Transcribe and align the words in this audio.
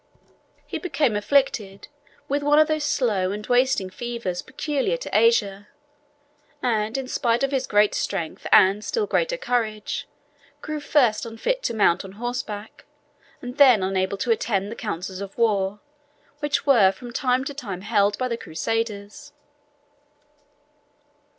He 0.65 0.79
became 0.79 1.15
afflicted 1.15 1.87
with 2.27 2.41
one 2.41 2.57
of 2.57 2.67
those 2.67 2.83
slow 2.85 3.31
and 3.31 3.45
wasting 3.45 3.91
fevers 3.91 4.41
peculiar 4.41 4.97
to 4.97 5.15
Asia, 5.15 5.67
and 6.59 6.97
in 6.97 7.05
despite 7.05 7.43
of 7.43 7.51
his 7.51 7.67
great 7.67 7.93
strength 7.93 8.47
and 8.51 8.83
still 8.83 9.05
greater 9.05 9.37
courage, 9.37 10.07
grew 10.59 10.79
first 10.79 11.23
unfit 11.23 11.61
to 11.61 11.75
mount 11.75 12.03
on 12.03 12.13
horseback, 12.13 12.85
and 13.43 13.57
then 13.59 13.83
unable 13.83 14.17
to 14.17 14.31
attend 14.31 14.71
the 14.71 14.75
councils 14.75 15.21
of 15.21 15.37
war 15.37 15.81
which 16.39 16.65
were 16.65 16.91
from 16.91 17.13
time 17.13 17.43
to 17.43 17.53
time 17.53 17.81
held 17.81 18.17
by 18.17 18.27
the 18.27 18.37
Crusaders. 18.37 19.33